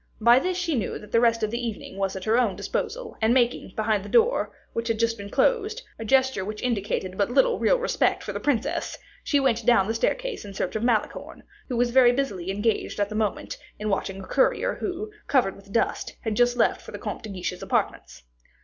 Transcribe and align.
By 0.19 0.39
this 0.39 0.57
she 0.57 0.73
knew 0.73 0.97
that 0.97 1.11
the 1.11 1.19
rest 1.19 1.43
of 1.43 1.51
the 1.51 1.63
evening 1.63 1.95
was 1.95 2.15
at 2.15 2.23
her 2.23 2.35
own 2.39 2.55
disposal; 2.55 3.15
and 3.21 3.35
making, 3.35 3.73
behind 3.75 4.03
the 4.03 4.09
door 4.09 4.51
which 4.73 4.87
had 4.87 4.97
just 4.97 5.15
been 5.15 5.29
closed, 5.29 5.83
a 5.99 6.05
gesture 6.05 6.43
which 6.43 6.63
indicated 6.63 7.19
but 7.19 7.29
little 7.29 7.59
real 7.59 7.77
respect 7.77 8.23
for 8.23 8.33
the 8.33 8.39
princess, 8.39 8.97
she 9.23 9.39
went 9.39 9.63
down 9.63 9.85
the 9.85 9.93
staircase 9.93 10.43
in 10.43 10.55
search 10.55 10.75
of 10.75 10.81
Malicorne, 10.81 11.43
who 11.69 11.77
was 11.77 11.91
very 11.91 12.11
busily 12.13 12.49
engaged 12.49 12.99
at 12.99 13.09
that 13.09 13.15
moment 13.15 13.59
in 13.77 13.89
watching 13.89 14.19
a 14.19 14.25
courier, 14.25 14.73
who, 14.79 15.11
covered 15.27 15.55
with 15.55 15.71
dust, 15.71 16.15
had 16.21 16.33
just 16.33 16.57
left 16.57 16.83
the 16.91 16.97
Comte 16.97 17.21
de 17.21 17.29
Guiche's 17.29 17.61
apartments. 17.61 18.23